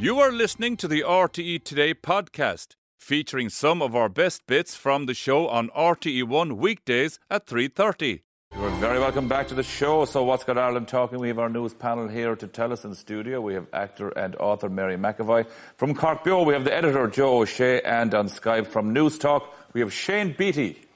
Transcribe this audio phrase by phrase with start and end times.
[0.00, 5.06] You are listening to the RTE Today podcast, featuring some of our best bits from
[5.06, 8.22] the show on RTE1 weekdays at 3:30.
[8.56, 10.04] You're very welcome back to the show.
[10.04, 11.18] So, what's got Ireland talking?
[11.18, 13.40] We have our news panel here to tell us in the studio.
[13.40, 16.44] We have actor and author Mary McEvoy from Cork Bio.
[16.44, 20.87] We have the editor Joe O'Shea, and on Skype from Newstalk we have Shane Beatty.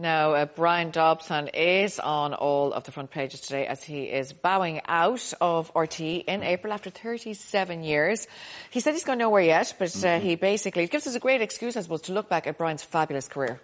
[0.00, 4.32] Now, uh, Bryan Dobson is on all of the front pages today as he is
[4.32, 8.28] bowing out of RTE in April after 37 years.
[8.70, 11.42] He said he's going nowhere yet, but uh, he basically it gives us a great
[11.42, 13.60] excuse, I suppose, to look back at Bryan's fabulous career.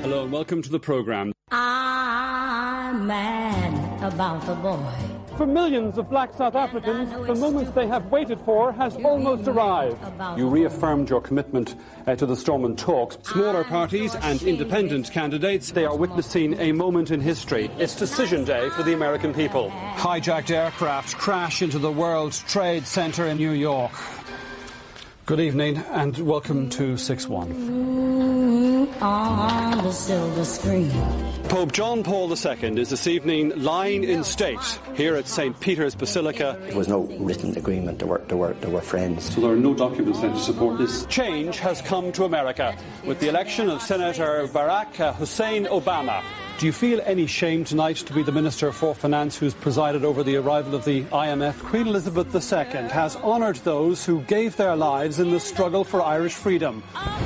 [0.00, 1.34] Hello and welcome to the programme.
[1.50, 5.15] I'm mad about the boy.
[5.36, 9.98] For millions of black South Africans, the moment they have waited for has almost arrived.
[10.38, 11.74] You reaffirmed your commitment
[12.06, 13.18] uh, to the Stormont talks.
[13.28, 17.70] Smaller parties and independent candidates, they are witnessing a moment in history.
[17.78, 19.70] It's decision day for the American people.
[19.96, 23.92] Hijacked aircraft crash into the World Trade Center in New York.
[25.26, 28.15] Good evening and welcome to 6 1.
[29.00, 30.90] On the silver screen.
[31.48, 34.58] Pope John Paul II is this evening lying in state
[34.94, 35.58] here at St.
[35.60, 36.58] Peter's Basilica.
[36.62, 37.98] There was no written agreement.
[37.98, 39.34] There were, there were, there were friends.
[39.34, 41.04] So there are no documents then to support this.
[41.06, 46.22] Change has come to America with the election of Senator Barack Hussein Obama.
[46.58, 50.22] Do you feel any shame tonight to be the Minister for Finance who's presided over
[50.22, 51.62] the arrival of the IMF?
[51.64, 56.32] Queen Elizabeth II has honoured those who gave their lives in the struggle for Irish
[56.32, 56.82] freedom.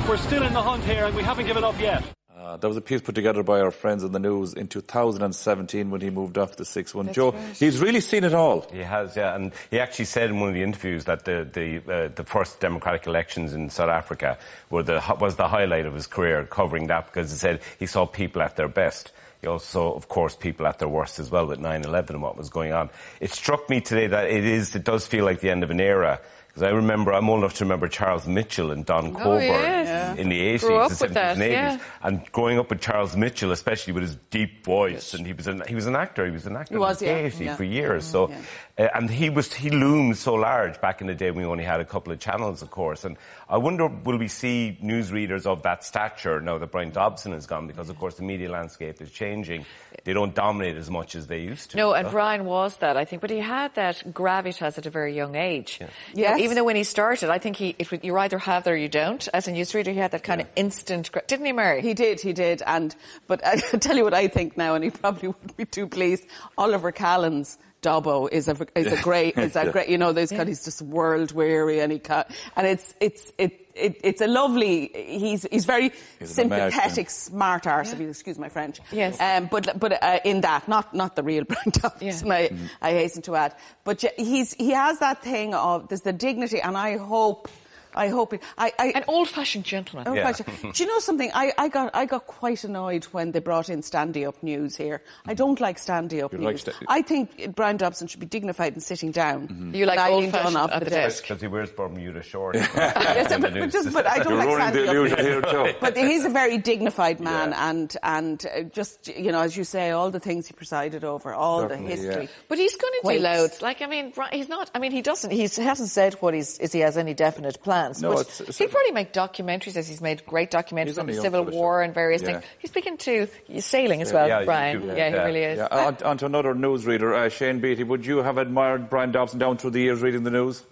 [0.09, 2.03] We're still in the hunt here and we haven't given up yet.
[2.37, 5.89] Uh, there was a piece put together by our friends in the news in 2017
[5.89, 7.13] when he moved off the 6-1.
[7.13, 8.67] Joe, he's really seen it all.
[8.73, 11.77] He has, yeah, and he actually said in one of the interviews that the the,
[11.89, 14.37] uh, the first democratic elections in South Africa
[14.69, 18.05] were the was the highlight of his career, covering that because he said he saw
[18.05, 19.13] people at their best.
[19.47, 22.49] Also saw, of course, people at their worst as well with 9/11 and what was
[22.49, 22.89] going on.
[23.19, 25.81] It struck me today that it is, it does feel like the end of an
[25.81, 26.19] era.
[26.53, 30.17] Because I remember, I'm old enough to remember Charles Mitchell and Don Oh, Cockburn yes.
[30.17, 31.49] in the 80s, Grew up the with 70s that, and 80s.
[31.51, 31.79] yeah.
[32.03, 35.63] And growing up with Charles Mitchell, especially with his deep voice, and he was an,
[35.67, 37.55] he was an actor, he was an actor He was, in yeah, theatre yeah.
[37.55, 38.03] for years.
[38.05, 38.33] So,
[38.77, 41.63] uh, and he was, he loomed so large back in the day when we only
[41.63, 43.05] had a couple of channels, of course.
[43.05, 43.15] And
[43.47, 47.67] I wonder, will we see newsreaders of that stature now that Bryan Dobson is gone?
[47.67, 49.65] Because, of course, the media landscape is changing.
[50.03, 51.77] They don't dominate as much as they used to.
[51.77, 55.15] No, and Bryan was that, I think, but he had that gravitas at a very
[55.15, 55.77] young age.
[55.79, 56.40] You know, Yes.
[56.41, 59.27] Even though when he started, I think he it, you either have or you don't.
[59.33, 61.81] As a newsreader, he had that kind of instant, didn't he, Mary?
[61.81, 62.61] He did, he did.
[62.65, 62.95] And
[63.27, 66.25] but I tell you what I think now, and he probably wouldn't be too pleased.
[66.57, 69.89] Oliver Callan's Dobbo is a is a great is a great.
[69.89, 72.25] You know, there's kind he's just world weary, and he ca
[72.55, 73.57] and it's it's it.
[73.73, 74.91] It, it's a lovely.
[74.93, 76.71] He's he's very He's an American.
[76.71, 77.93] sympathetic, smart arse.
[77.93, 78.81] If you excuse my French.
[78.91, 79.17] Yes.
[79.19, 82.27] Um, but but uh, in that, not not the real Bryan Dobson.
[82.27, 82.33] Yeah.
[82.33, 82.69] I, Mm.
[82.81, 83.55] I hasten to add.
[83.85, 87.47] But he's he has that thing of there's the dignity, and I hope.
[87.95, 90.07] I hope it, I, I, An old-fashioned gentleman.
[90.07, 90.31] Oh, Yeah.
[90.31, 91.31] Do you know something?
[91.33, 95.01] I, I got I got quite annoyed when they brought in standy up news here.
[95.25, 96.41] I don't like standy up news.
[96.41, 99.71] like sta- I think Bryan Dobson should be dignified and sitting down.
[99.73, 101.17] You like lying old-fashioned down off at the the desk.
[101.17, 101.23] desk.
[101.23, 102.59] Because he wears Bermuda shorts.
[102.75, 105.25] Yes, in but, but, just, but I don't You're like running the standy up news.
[105.27, 105.73] here, Joe.
[105.79, 107.69] But he's a very dignified man, Yeah.
[107.69, 111.33] and and uh, just you know, as you say, all the things he presided over,
[111.33, 112.23] all Certainly, the history.
[112.23, 112.29] yeah.
[112.47, 113.61] But he's going to do loads.
[113.61, 116.57] Like, I mean, he's not, I mean, he doesn't, he's, he hasn't said what he's,
[116.59, 118.01] is he has any definite plans.
[118.01, 121.13] No, but it's- it's- he'll probably make documentaries as he's made great documentaries on the
[121.13, 122.39] Civil War and various Yeah.
[122.39, 122.43] things.
[122.59, 123.27] He's speaking to
[123.59, 124.81] sailing as well, Yeah, Bryan.
[124.81, 125.57] you do, Yeah, he really is.
[125.57, 127.83] Yeah, on, on to another newsreader, uh, Shane Beatty.
[127.83, 130.63] Would you have admired Bryan Dobson down through the years reading the news?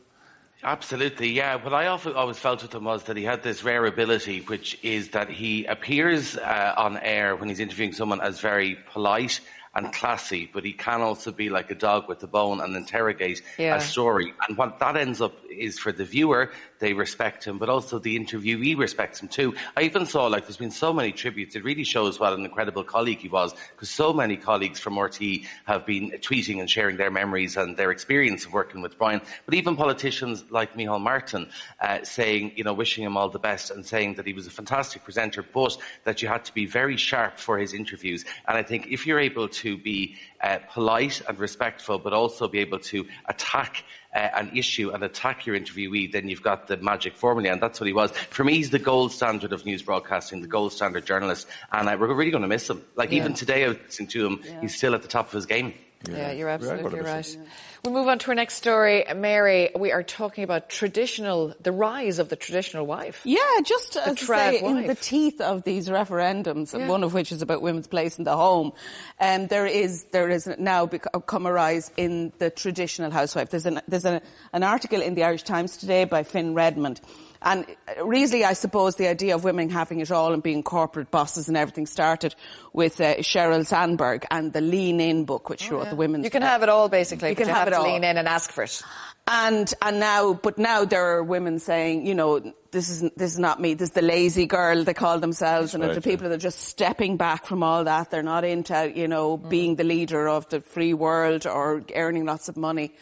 [0.64, 1.56] Absolutely, yeah.
[1.56, 4.78] What I often always felt with him was that he had this rare ability, which
[4.84, 9.40] is that he appears uh, on air when he's interviewing someone as very polite
[9.75, 13.41] and classy, but he can also be like a dog with a bone and interrogate
[13.57, 13.75] Yeah.
[13.75, 14.34] a story.
[14.47, 18.18] And what that ends up is for the viewer, they respect him, but also the
[18.18, 19.53] interviewee respects him too.
[19.78, 21.56] I even saw like there's been so many tributes.
[21.56, 25.46] It really shows what an incredible colleague he was, because so many colleagues from RTE
[25.66, 29.22] have been tweeting and sharing their memories and their experience of working with Bryan.
[29.46, 31.49] But even politicians like Micheál Martin
[31.79, 34.52] uh, saying, you know, wishing him all the best and saying that he was a
[34.52, 38.26] fantastic presenter, but that you had to be very sharp for his interviews.
[38.47, 42.59] And I think if you're able to be uh, polite and respectful, but also be
[42.59, 43.84] able to attack
[44.16, 47.79] uh, an issue and attack your interviewee, then you've got the magic formula, and that's
[47.79, 48.11] what he was.
[48.11, 51.96] For me, he's the gold standard of news broadcasting, the gold standard journalist, and uh,
[52.00, 52.84] we're really going to miss him.
[52.96, 55.46] Like even today, I was listening to him, he's still at the top of his
[55.46, 55.73] game.
[56.07, 57.17] Yeah, you're absolutely gonna right.
[57.17, 57.37] miss
[57.85, 59.03] We move on to our next story.
[59.16, 63.22] Mary, we are talking about traditional, the rise of the traditional wife.
[63.25, 66.87] Yeah, just as I trad say, in the teeth of these referendums, Yeah.
[66.87, 68.72] one of which is about women's place in the home,
[69.19, 73.49] um, there is there is now bec- come a rise in the traditional housewife.
[73.49, 74.22] There's an there's there's a,
[74.53, 77.02] an article in the Irish Times today by Finn Redmond.
[77.41, 81.09] And uh, really, I suppose the idea of women having it all and being corporate
[81.09, 82.36] bosses and everything started
[82.74, 86.24] with uh, Sheryl Sandberg and the Lean In book, which she wrote, the women's.
[86.24, 87.30] Oh, You can have it all, basically.
[87.30, 87.84] You but can you have have it to all.
[87.94, 88.82] lean in and ask for it.
[89.26, 92.40] And and now, but now there are women saying, you know,
[92.72, 93.76] this is this is not me.
[93.76, 96.59] This is the lazy girl they call themselves, and right, the people that are just
[96.59, 98.09] stepping back from all that.
[98.09, 99.50] They're not into, you know, Mm.
[99.50, 102.96] being the leader of the free world or earning lots of money,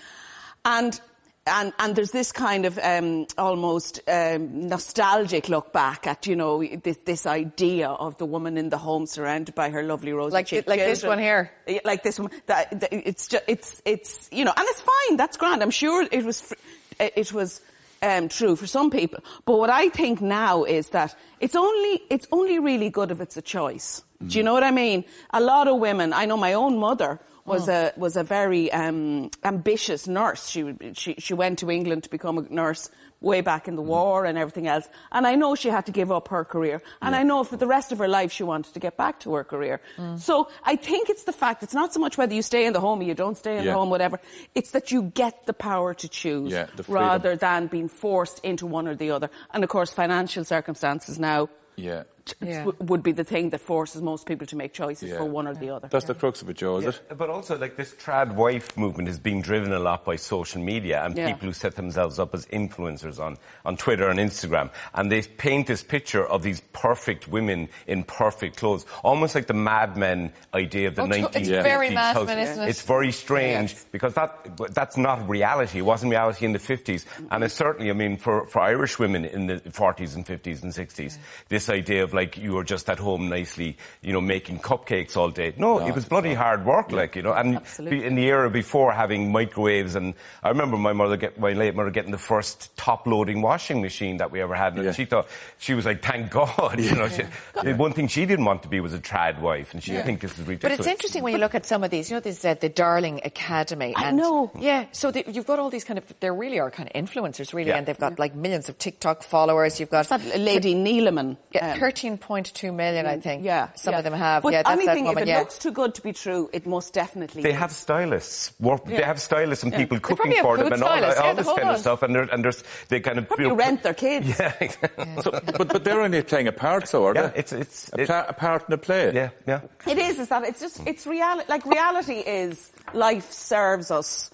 [0.64, 1.00] and.
[1.48, 6.64] And, and there's this kind of um, almost um, nostalgic look back at you know
[6.64, 10.48] this, this idea of the woman in the home surrounded by her lovely rosy Like-
[10.48, 11.52] cheeked like this one here.
[11.86, 12.32] Like this one.
[12.48, 15.18] That, that- it's just, it's, it's, you know, and it's fine.
[15.18, 15.64] That's grand.
[15.64, 16.56] I'm sure it was, fr-
[17.00, 17.62] it was
[18.02, 19.24] um, true for some people.
[19.46, 23.38] But what I think now is that it's only, it's only really good if it's
[23.38, 24.04] a choice.
[24.26, 25.06] Do you know what I mean?
[25.32, 26.12] A lot of women.
[26.12, 30.48] I know my own mother was a was a very um, ambitious nurse.
[30.50, 32.90] She, she she went to England to become a nurse
[33.20, 34.88] way back in the war and everything else.
[35.12, 36.84] And I know she had to give up her career.
[37.02, 39.34] And I know for the rest of her life she wanted to get back to
[39.34, 39.82] her career.
[40.18, 42.80] So I think it's the fact it's not so much whether you stay in the
[42.80, 43.72] home or you don't stay in Yeah.
[43.72, 44.20] the home, whatever.
[44.54, 48.88] It's that you get the power to choose Yeah, rather than being forced into one
[48.88, 49.32] or the other.
[49.52, 52.04] And of course, financial circumstances now Yeah.
[52.42, 52.66] Yeah.
[52.80, 55.18] would be the thing that forces most people to make choices Yeah.
[55.18, 55.88] for one or the other.
[55.90, 57.18] That's the crux of it, Joe, is it?
[57.18, 61.04] But also, like this trad wife movement is being driven a lot by social media
[61.04, 61.32] and Yeah.
[61.32, 64.70] people who set themselves up as influencers on, on Twitter and Instagram.
[64.94, 69.54] And they paint this picture of these perfect women in perfect clothes, almost like the
[69.54, 71.42] Mad Men idea of the Oh, it's- 1950s.
[71.58, 72.26] it's very Mad.
[72.26, 72.70] Men, isn't it?
[72.70, 73.86] It's very strange Yes.
[73.92, 75.80] because that that's not reality.
[75.80, 77.06] It wasn't reality in the 50s.
[77.32, 80.74] And it's certainly, I mean, for, for Irish women in the 40s and 50s and
[80.74, 81.18] 60s,
[81.50, 85.30] this idea of like you were just at home nicely, you know, making cupcakes all
[85.30, 85.54] day.
[85.58, 88.04] No, it was bloody hard work, like, you know, and Absolutely.
[88.06, 91.92] in the era before having microwaves and I remember my mother get, my late mother
[91.92, 94.92] getting the first top loading washing machine that we ever had and Yeah.
[94.94, 95.28] she thought,
[95.60, 97.24] she was like, thank God, you know, she,
[97.64, 100.06] the one thing she didn't want to be was a trad wife and she didn't
[100.08, 102.10] think this was But it's interesting when you look at some of these.
[102.10, 103.94] You know, this uh, the Darling Academy.
[103.96, 104.52] I and, know.
[104.58, 104.86] Yeah.
[104.92, 106.06] So the, you've got all these kind of.
[106.20, 107.78] They really are kind of influencers, really, Yeah.
[107.78, 109.80] and they've got like millions of TikTok followers.
[109.80, 111.38] You've got That Lady Neeleman.
[111.52, 113.44] yeah, um, thirteen point two million, I mm, think.
[113.44, 113.98] Yeah, Some yeah.
[113.98, 114.44] of them have.
[114.44, 115.24] But yeah, that's anything, that woman.
[115.24, 115.40] if it yeah.
[115.40, 117.42] looks too good to be true, it most definitely.
[117.42, 117.58] They is.
[117.58, 118.54] have stylists.
[118.60, 121.46] Work, They have stylists and people probably cooking for them and all, stylists, all this
[121.46, 122.04] the whole kind of stuff.
[122.04, 124.28] And, they're, and there's, they kind of Probably you know, rent their kids.
[124.40, 125.06] Yeah, exactly.
[125.24, 127.40] So, but, but they're only playing a part, so are Yeah, they?
[127.40, 129.12] it's it's a, it- pla- a part in a play.
[129.14, 129.62] yeah, yeah.
[129.88, 130.20] It is.
[130.20, 131.50] Is that it's just it's reality.
[131.50, 134.30] Like reality is life serves us.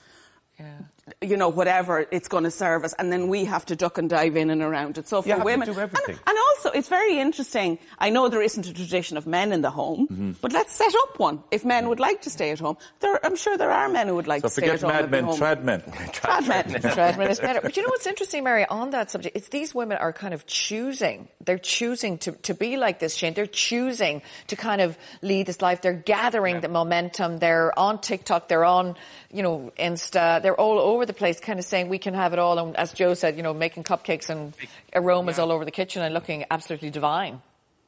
[1.22, 4.10] You know, whatever it's going to serve us, and then we have to duck and
[4.10, 5.06] dive in and around it.
[5.10, 6.16] So for You have to women, do everything.
[6.16, 7.78] And, and also it's very interesting.
[8.00, 10.32] I know there isn't a tradition of men in the home, Mm-hmm.
[10.40, 11.44] but let's set up one.
[11.52, 14.16] If men would like to stay at home, there, I'm sure there are men who
[14.16, 14.92] would like So to stay at forget home.
[14.92, 15.40] mad and be men, home.
[15.40, 15.82] trad men.
[16.14, 17.30] Trad men.
[17.30, 17.60] Is better.
[17.62, 19.36] But you know what's interesting, Mary, on that subject?
[19.36, 21.28] It's these women are kind of choosing.
[21.44, 23.34] They're choosing to, to be like this, Shane.
[23.34, 25.82] They're choosing to kind of lead this life.
[25.82, 27.40] They're gathering the momentum.
[27.40, 28.48] They're on TikTok.
[28.48, 28.96] They're on,
[29.34, 30.42] you know, Insta.
[30.42, 32.60] They're all over the place kind of saying we can have it all.
[32.60, 34.54] And as Joe said, you know, making cupcakes and
[34.94, 37.42] aromas all over the kitchen and looking absolutely divine.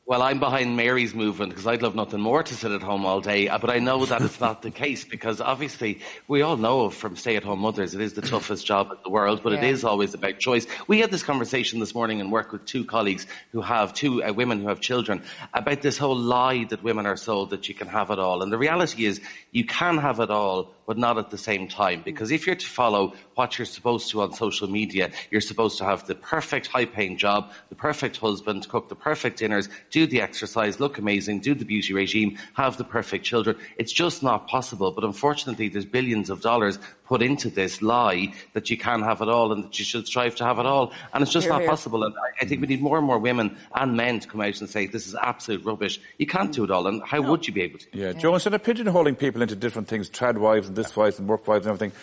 [0.08, 3.22] Well, I'm behind Mary's movement because I'd love nothing more to sit at home all
[3.22, 3.48] day.
[3.48, 7.58] But I know that it's not the case because obviously we all know from stay-at-home
[7.58, 9.70] mothers it is the toughest job in the world, but it Yeah.
[9.70, 10.68] is always about choice.
[10.88, 14.32] We had this conversation this morning and work with two colleagues who have two uh,
[14.32, 15.24] women who have children
[15.56, 18.44] about this whole lie that women are sold that you can have it all.
[18.44, 19.22] And the reality is
[19.52, 22.04] you can have it all, but not at the same time.
[22.06, 25.84] Because if you're to follow what you're supposed to on social media, you're supposed to
[25.86, 30.78] have the perfect high-paying job, the perfect husband, cook the perfect dinners, do the exercise,
[30.78, 33.56] look amazing, do the beauty regime, have the perfect children.
[33.78, 34.92] It's just not possible.
[34.92, 39.30] But unfortunately, there's billions of dollars put into this lie that you can have it
[39.30, 40.92] all and that you should strive to have it all.
[41.14, 41.70] And it's just Hear, not hear.
[41.70, 42.04] possible.
[42.04, 44.60] And I, I think we need more and more women and men to come out
[44.60, 46.02] and say, this is absolute rubbish.
[46.18, 46.88] You can't do it all.
[46.88, 47.86] And how would you be able to?
[47.94, 51.30] Yeah, Joe, instead of pigeonholing people into different things, trad wives and this wives and
[51.30, 51.98] work wives and everything,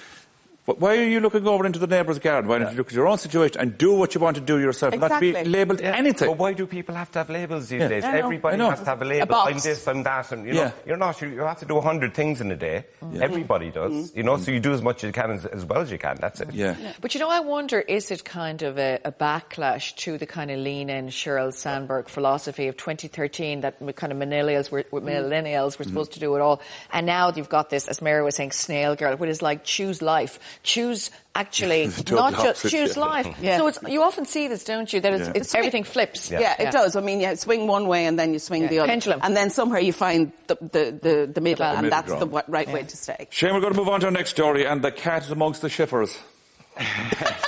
[0.67, 2.49] wh- why are you looking over into the neighbour's garden?
[2.49, 4.59] Why don't you look at your own situation and do what you want to do
[4.59, 5.53] yourself, and not be Exactly.
[5.53, 6.29] labelled anything?
[6.29, 7.89] But why do people have to have labels these Yeah.
[7.89, 8.05] days?
[8.05, 8.19] I.
[8.19, 9.27] Everybody has to have a A label.
[9.27, 9.53] box.
[9.53, 11.21] I'm this, I'm that, and you know, you're not.
[11.21, 12.85] You, you have to do a hundred things in a day.
[13.03, 13.21] Mm.
[13.21, 13.93] Everybody does.
[13.93, 14.17] Mm-hmm.
[14.17, 15.99] You know, so you do as much as you can as, as well as you
[15.99, 16.17] can.
[16.21, 16.53] That's it.
[16.53, 16.77] Yeah.
[17.01, 20.51] But you know, I wonder, is it kind of a, a backlash to the kind
[20.51, 25.01] of lean in Sheryl Sandberg philosophy of 2013 that we kind of millennials were, were-
[25.01, 25.09] mm-hmm.
[25.09, 25.91] millennials were mm-hmm.
[25.93, 26.61] supposed to do it all.
[26.93, 30.03] And now you've got this, as Mary was saying, snail girl, what is like choose
[30.03, 30.39] life.
[30.63, 33.03] Choose actually, not just choose yeah.
[33.03, 33.37] life.
[33.41, 33.59] Yeah.
[33.59, 35.01] So it's, you often see this, don't you?
[35.01, 35.33] That it's, Yeah.
[35.35, 36.31] it's everything flips.
[36.31, 36.95] Yeah, it does.
[36.97, 38.69] I mean, you swing one way and then you swing Yeah.
[38.69, 38.89] the other.
[38.89, 39.21] Pendulum.
[39.23, 41.79] And then somewhere you find the, the, the, the middle, balance.
[41.79, 42.23] and middle that's ground.
[42.23, 43.27] the wa- right way to stay.
[43.31, 45.63] Shane, we're going to move on to our next story, and the cat is amongst
[45.63, 46.19] the Schiffers.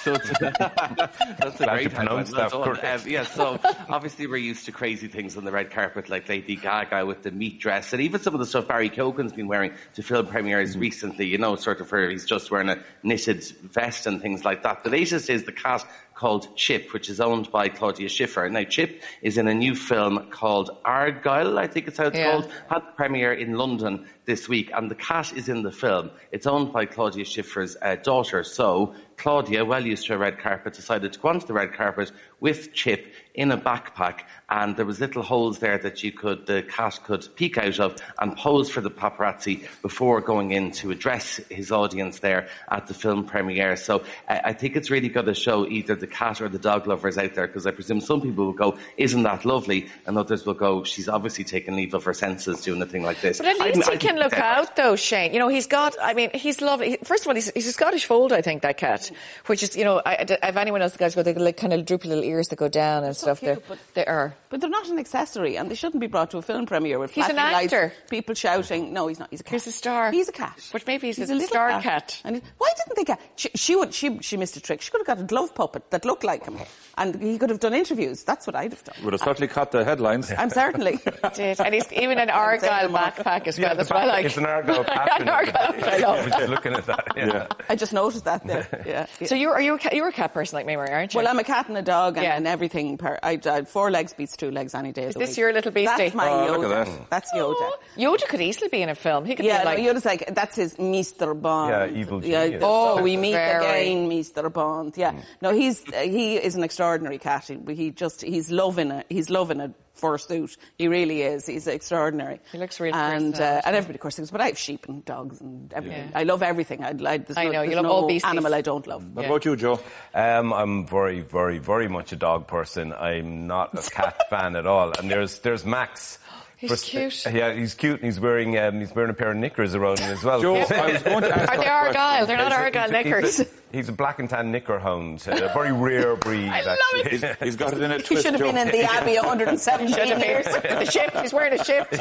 [0.02, 2.24] So that's a Glad great headline.
[2.26, 2.52] that.
[2.52, 6.56] Um, yeah, so obviously we're used to crazy things on the red carpet, like Lady
[6.56, 9.72] Gaga with the meat dress, and even some of the stuff Barry Keoghan's been wearing
[9.94, 11.26] to film premieres recently.
[11.26, 14.84] You know, sort of where he's just wearing a knitted vest and things like that.
[14.84, 18.48] The latest is the cat called Chip, which is owned by Claudia Schiffer.
[18.48, 22.30] Now, Chip is in a new film called Argylle, I think it's how it's Yeah.
[22.30, 22.52] called.
[22.68, 26.10] Had the premiere in London this week, and the cat is in the film.
[26.32, 28.42] It's owned by Claudia Schiffer's uh, daughter.
[28.44, 32.10] So Claudia, well used to a red carpet, decided to go onto the red carpet
[32.44, 36.62] with Chip in a backpack, and there was little holes there that you could, the
[36.62, 41.40] cat could peek out of and pose for the paparazzi before going in to address
[41.50, 43.74] his audience there at the film premiere.
[43.74, 46.86] So uh, I think it's really going to show either the cat or the dog
[46.86, 50.46] lovers out there, because I presume some people will go, "Isn't that lovely?" and others
[50.46, 53.46] will go, "She's obviously taken leave of her senses doing a thing like this." But
[53.48, 55.32] at least I he think can look out, though, Shane.
[55.32, 56.98] You know, he's got, I mean, he's lovely.
[57.02, 59.10] First of all, he's, he's a Scottish fold, I think, that cat,
[59.46, 61.84] which is, you know, I, I- if anyone else the guys got like kind of
[61.84, 63.40] droopy little ears that go down and stuff.
[63.40, 64.34] cute, They're- but- they are.
[64.50, 67.10] But they're not an accessory, and they shouldn't be brought to a film premiere with
[67.12, 67.92] He's an flashing lights, actor.
[68.08, 68.92] people shouting.
[68.92, 69.28] No, he's not.
[69.30, 69.52] He's a cat.
[69.52, 70.10] He's a star.
[70.12, 70.60] He's a cat.
[70.72, 72.20] But maybe he's a little star cat.
[72.24, 73.20] And he- why didn't they get?
[73.36, 73.92] She, she would.
[73.92, 74.80] She, she missed a trick.
[74.80, 76.56] She could have got a glove puppet that looked like him,
[76.96, 78.22] and he could have done interviews.
[78.22, 78.94] That's what I'd have done.
[79.02, 80.30] Would have certainly caught the headlines.
[80.30, 80.98] I'm certainly.
[81.34, 81.60] Did.
[81.60, 83.74] And he's even an Argyle backpack as well.
[83.74, 84.24] That's what I like.
[84.26, 85.22] It's an Argyle pattern.
[85.22, 86.10] An Argyle, I know.
[86.14, 87.06] I was just looking at that.
[87.16, 87.46] Yeah.
[87.68, 88.68] I just noticed that there.
[88.86, 89.06] Yeah.
[89.20, 89.26] yeah.
[89.26, 91.18] So you're, are you, a cat, you're a cat person like me, Mary, aren't you?
[91.18, 92.36] Well, I'm a cat and a dog and, Yeah.
[92.36, 92.98] and everything.
[92.98, 95.36] Per, I, I four legs beats two legs any day of Is the this week.
[95.38, 95.96] your little beastie?
[96.04, 96.58] That's my Oh, Yoda.
[96.58, 97.10] look at that.
[97.10, 97.54] That's Yoda.
[97.56, 99.24] Oh, Yoda could easily be in a film.
[99.24, 101.40] He could Yeah, be like, no, Yoda's like that's his Mr.
[101.40, 101.70] Bond.
[101.92, 102.62] Yeah, evil Yeah, genius.
[102.64, 103.64] oh, we meet Very.
[103.64, 104.52] again, Mr.
[104.52, 104.94] Bond.
[104.96, 107.44] Yeah, no, he's uh, he is an extraordinary cat.
[107.44, 109.06] He, he just he's loving it.
[109.08, 110.56] He's loving it fursuit.
[110.78, 111.46] He really is.
[111.46, 112.40] He's extraordinary.
[112.52, 115.04] He looks really and uh, and everybody of course thinks, but I have sheep and
[115.04, 116.08] dogs and everything.
[116.10, 116.18] Yeah.
[116.18, 116.82] I love everything.
[116.84, 118.28] I, I, there's I no, know, you love no all beasties.
[118.30, 119.08] animal I don't love.
[119.14, 119.80] What about you, Joe?
[120.14, 122.92] Um, I'm very, very, very much a dog person.
[122.92, 124.92] I'm not a cat fan at all.
[124.98, 126.18] And there's there's Max.
[126.56, 127.26] He's First- cute.
[127.34, 130.10] Yeah, he's cute, and he's wearing um, he's wearing a pair of knickers around him
[130.12, 130.40] as well.
[130.40, 130.68] Joe, I was
[131.02, 131.92] going to ask Are they that Argyle?
[131.92, 132.26] question.
[132.28, 133.36] They're not He's a- Argyle he's a- knickers.
[133.36, 136.48] He's a, he's a black and tan knicker hound, a very rare breed.
[136.48, 137.00] I love actually.
[137.00, 137.10] it.
[137.10, 140.08] He's, he's got it in a He should have been in the Abbey 117 Should
[140.24, 140.46] years.
[140.46, 140.78] been.
[140.78, 141.16] the shift.
[141.20, 141.92] He's wearing a shift.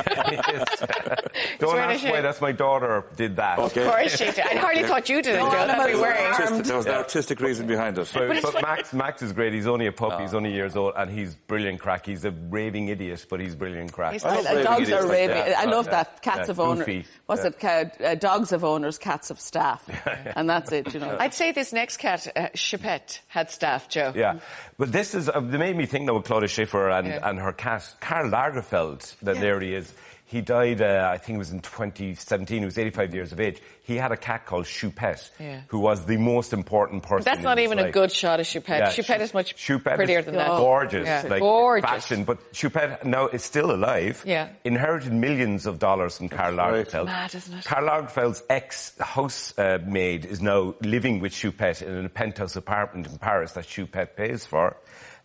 [1.60, 3.60] Don't wearing ask why that's my daughter did that.
[3.60, 3.84] Okay.
[3.86, 4.40] Of course she did.
[4.40, 5.58] I hardly thought you did it, No, Joe.
[5.58, 6.26] I'm That'd be not wearing.
[6.34, 8.10] Artistic- there was an artistic reason behind it.
[8.14, 9.54] But, it's but Max, Max is great.
[9.54, 10.16] He's only a puppy.
[10.16, 10.22] Ah.
[10.22, 12.06] He's only years old, and he's brilliant crack.
[12.06, 14.14] He's a raving idiot, but he's brilliant crack.
[14.14, 15.36] He's I love I- dogs idiots are like raving.
[15.36, 15.58] that.
[15.58, 15.92] I love Yeah.
[15.92, 16.22] that.
[16.22, 17.06] Cats Yeah, of owners.
[17.26, 17.48] What's Yeah.
[17.48, 17.60] it?
[17.60, 19.84] Ca- Uh, dogs of owners, cats of staff.
[20.36, 21.16] And that's it, you know.
[21.20, 24.14] I'd say this next cat, uh, Choupette, had staff, Joe.
[24.16, 24.40] Yeah,
[24.78, 27.20] but this is uh, they made me think now with Claudia Schiffer and, Yeah.
[27.30, 29.16] and her cat Karl Lagerfeld.
[29.22, 29.92] That there he is.
[30.26, 32.60] He died, uh, I think it was in 2017.
[32.60, 33.62] He was 85 years of age.
[33.84, 35.62] He had a cat called Choupette, Yeah.
[35.68, 37.24] who was the most important person.
[37.26, 38.80] That's in not his even a good shot of Choupette.
[38.80, 40.48] Yeah, Choupette Chou- is much Choupette prettier is than that.
[40.48, 41.24] Gorgeous, Yeah.
[41.30, 41.88] like Gorgeous.
[41.90, 42.24] fashion.
[42.24, 44.24] But Choupette now is still alive.
[44.26, 44.48] Yeah.
[44.64, 46.88] Inherited millions of dollars from Karl right.
[46.88, 47.06] Lagerfeld.
[47.06, 47.66] Mad, isn't it?
[47.66, 53.66] Karl Lagerfeld's ex-housemaid is now living with Choupette in a penthouse apartment in Paris that
[53.66, 54.78] Choupette pays for.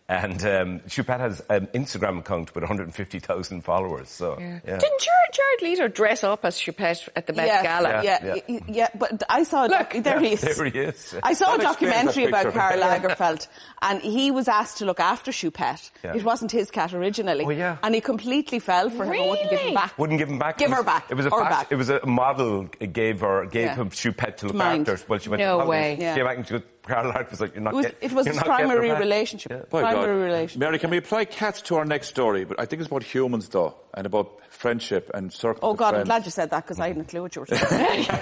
[0.09, 4.09] And um, Choupette has an Instagram account with 150,000 followers.
[4.09, 4.59] So, yeah.
[4.63, 8.03] Didn't Jared, Jared Leto dress up as Choupette at the Met Yes, Gala?
[8.03, 9.65] Yeah, Yeah, yeah, yeah, but I saw.
[9.65, 10.03] a doc- Look.
[10.03, 10.41] there he is.
[10.41, 11.15] There he is.
[11.21, 12.53] I saw a That explains documentary about.
[12.53, 13.47] Karl Lagerfeld,
[13.83, 15.91] and he was asked to look after Choupette.
[16.03, 16.15] Yeah.
[16.15, 17.45] It wasn't his cat originally.
[17.45, 17.77] Oh, yeah.
[17.83, 19.75] And he completely fell for her and wouldn't give him Really?
[19.75, 19.97] back.
[19.99, 20.57] Wouldn't give him back.
[20.57, 21.05] Give was- her back.
[21.11, 21.71] It was a Or fas- back.
[21.71, 23.75] It was a model gave her gave Yeah.
[23.75, 24.89] him Choupette to look Mind.
[24.89, 25.05] after.
[25.07, 25.97] Well, she went No to way.
[25.99, 26.15] Yeah.
[26.15, 28.11] came back and she goes, Karl Lagerfeld was like, "You're not It was, get- it
[28.13, 29.51] was his not getting her primary relationship.
[29.51, 29.61] Yeah.
[29.69, 30.23] Primary God.
[30.25, 30.59] relationship.
[30.59, 32.45] Mary, can we apply cats to our next story?
[32.45, 35.93] But I think it's about humans, though, and about friendship and circles Oh of God,
[35.93, 38.07] I'm glad you said that because I hadn't a clue what you were saying.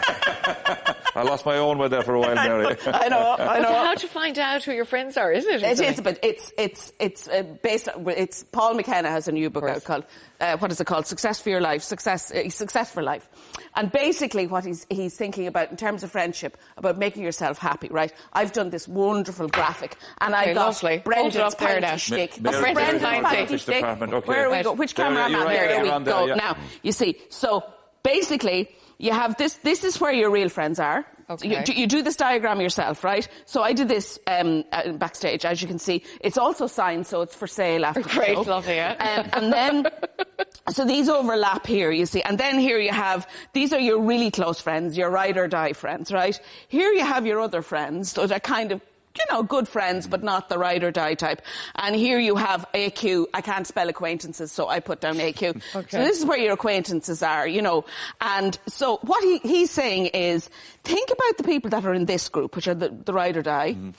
[1.16, 2.76] I lost my own way there for a while, Mary.
[2.86, 3.74] I know, I But know.
[3.74, 5.64] how to find out who your friends are, isn't it?
[5.64, 7.90] It Isn't is, but it's it's it's uh, based.
[7.90, 10.06] On, it's Paul McKenna has a new book out called
[10.40, 11.08] uh, what is it called?
[11.08, 13.28] Success for your life, success uh, success for life,
[13.76, 17.88] and basically what he's he's thinking about in terms of friendship about making yourself happy.
[17.90, 18.14] Right?
[18.34, 20.90] I've done this wonderful graphic, and Okay, I've got lovely.
[20.92, 21.94] Hold it Brendan's up there now.
[21.96, 22.42] pinty shtick.
[22.42, 23.76] Ma- What's Mary- Brendan's Mary's pinty graphics shtick?
[23.78, 24.28] department, okay.
[24.28, 24.64] Where are we Right.
[24.66, 24.74] go?
[24.74, 25.44] Which There, camera am you're I?
[25.46, 26.26] right There there, we you're on there, go.
[26.28, 26.36] yeah.
[26.36, 27.18] Now you see.
[27.30, 27.64] So
[28.04, 29.56] basically, you have this.
[29.56, 31.06] This is where your real friends are.
[31.30, 31.50] Okay.
[31.60, 33.28] You, do- you do this diagram yourself, right?
[33.46, 36.04] So I did this um, uh, backstage, as you can see.
[36.22, 38.44] It's also signed, so it's for sale after the Great, show.
[38.44, 38.94] lovely, yeah.
[39.34, 39.88] Um, and then,
[40.72, 42.22] so these overlap here, you see.
[42.22, 45.74] And then here you have, these are your really close friends, your ride or die
[45.74, 46.40] friends, right?
[46.70, 48.80] Here you have your other friends, so they're kind of
[49.18, 51.42] you know, good friends, but not the ride or die type.
[51.76, 53.28] And here you have AQ.
[53.34, 55.62] I can't spell acquaintances, so I put down AQ.
[55.78, 55.90] Okay.
[55.90, 57.86] So this is where your acquaintances are, you know.
[58.22, 60.50] And so what he, he's saying is,
[60.84, 63.42] think about the people that are in this group, which are the, the ride or
[63.42, 63.74] die.
[63.74, 63.92] Mm-hmm.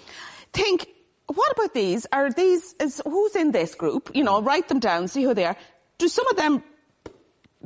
[0.52, 0.88] Think,
[1.26, 2.06] what about these?
[2.12, 4.10] Are these, is, who's in this group?
[4.14, 5.56] You know, write them down, see who they are.
[5.98, 6.62] Do some of them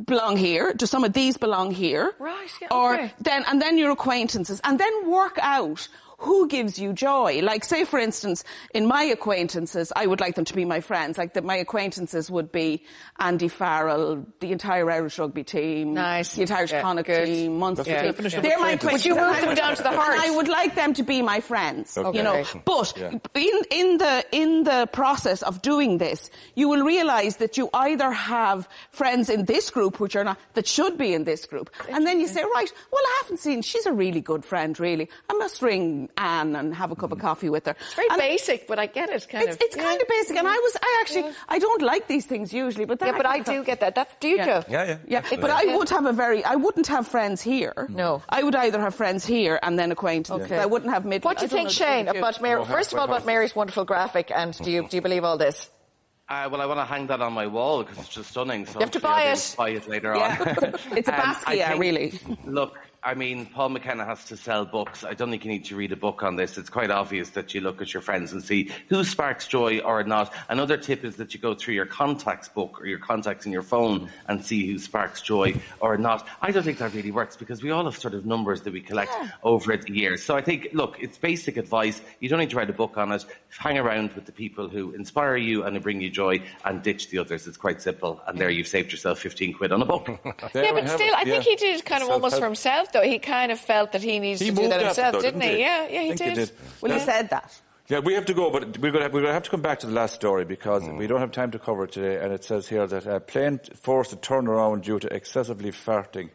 [0.04, 0.72] belong here?
[0.74, 2.12] Do some of these belong here?
[2.18, 3.12] Right, yeah, Or okay.
[3.20, 5.88] then, and then your acquaintances, and then work out
[6.22, 7.40] who gives you joy.
[7.42, 11.18] Like, say, for instance, in my acquaintances, I would like them to be my friends.
[11.18, 12.84] Like, that my acquaintances would be
[13.18, 16.34] Andy Farrell, the entire Irish rugby team, Nice.
[16.34, 18.02] the entire Yeah, Connacht team, Munster Yeah.
[18.12, 18.24] team.
[18.26, 18.92] Of They're my acquaintance.
[18.92, 20.18] Would you move them down to the And heart?
[20.18, 21.98] I would like them to be my friends.
[21.98, 22.16] Okay.
[22.18, 23.10] You know, but Yeah.
[23.34, 28.10] in in the in the process of doing this, you will realise that you either
[28.12, 32.06] have friends in this group which are not that should be in this group, and
[32.06, 33.62] then you say, right, well, I haven't seen.
[33.62, 35.08] She's a really good friend, really.
[35.28, 37.76] I must ring Anne and have a cup of coffee with her.
[37.80, 39.62] It's very And basic, but I get it, kind It's, of.
[39.62, 39.82] it's yeah.
[39.82, 41.32] kind of basic, and I was I actually Yeah.
[41.48, 43.94] I don't like these things usually, but then Yeah, but I kind do get that.
[43.94, 44.44] That's, do you, Yeah.
[44.46, 44.64] Joe?
[44.68, 44.96] Yeah, yeah.
[45.06, 45.42] yeah, absolutely.
[45.42, 47.86] but I would have a very, I wouldn't have friends here.
[47.88, 48.22] No.
[48.28, 50.46] I would either have friends here and then acquaintances.
[50.50, 50.58] Okay.
[50.60, 51.24] I wouldn't have mid.
[51.24, 52.64] What do you think, Shane, about Mary?
[52.64, 55.68] First of all, about Mary's wonderful graphic, and do you do you believe all this?
[56.28, 58.64] Uh, well, I want to hang that on my wall because it's just stunning.
[58.64, 59.54] So You have to buy it.
[59.58, 60.54] Buy it later Yeah.
[60.62, 60.74] on.
[60.96, 62.20] It's a Um, I Basquiat, think- really.
[62.46, 65.02] Look, I mean, Paul McKenna has to sell books.
[65.02, 66.56] I don't think you need to read a book on this.
[66.56, 70.04] It's quite obvious that you look at your friends and see who sparks joy or
[70.04, 70.32] not.
[70.48, 73.62] Another tip is that you go through your contacts book or your contacts in your
[73.62, 76.28] phone and see who sparks joy or not.
[76.40, 78.80] I don't think that really works because we all have sort of numbers that we
[78.80, 79.10] collect
[79.42, 80.22] over the years.
[80.22, 82.00] So I think, look, it's basic advice.
[82.20, 83.24] You don't need to write a book on it.
[83.48, 87.10] Hang around with the people who inspire you and who bring you joy and ditch
[87.10, 87.48] the others.
[87.48, 88.22] It's quite simple.
[88.28, 90.08] And there you've saved yourself 15 quid on a book.
[90.54, 91.14] Yeah, but still, it.
[91.14, 92.91] I think he did kind of almost for Self-help.
[92.92, 93.10] Himself, though.
[93.10, 95.40] He kind of felt that he needs He to do moved that himself, though, didn't
[95.40, 95.60] he?
[95.60, 96.28] Yeah, yeah, he did.
[96.28, 96.52] he did.
[96.80, 97.04] Well, he Yeah.
[97.04, 97.60] said that.
[97.88, 99.60] Yeah, we have to go, but we're going to, we're going to have to come
[99.60, 100.96] back to the last story because hmm.
[100.96, 102.22] we don't have time to cover it today.
[102.24, 106.30] And it says here that a plane forced to turn around due to excessively farting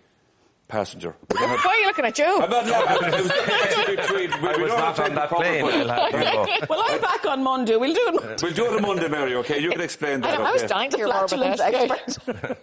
[0.67, 1.15] passenger.
[1.37, 2.41] Have- Why are you looking at Joe?
[2.41, 3.13] I'm not laughing.
[3.13, 5.65] It was actually we- I we was don't not have time on that plane.
[5.65, 6.67] it, I'll have you know.
[6.69, 7.77] Well, I'm back on Monday.
[7.77, 8.43] We'll do it.
[8.43, 9.59] We'll do it on Monday, Mary, okay?
[9.59, 10.67] You can explain I, that, I was okay?
[10.67, 12.57] dying to hear more about Flatulence that.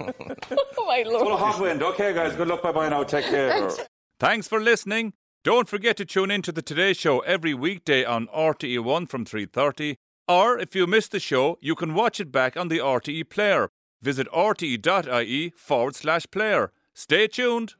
[1.00, 1.12] expert.
[1.12, 1.52] my Full of lord.
[1.52, 1.82] hot wind.
[1.82, 2.62] Okay, guys, good luck.
[2.62, 3.02] Bye-bye now.
[3.02, 3.70] Take care.
[4.18, 5.12] Thanks for listening.
[5.42, 9.96] Don't forget to tune in to the Today Show every weekday on RTE1 from 3.30.
[10.26, 13.68] Or if you missed the show, you can watch it back on the RTE player.
[14.00, 16.72] Visit rte.ie forward slash player.
[16.94, 17.74] Stay tuned.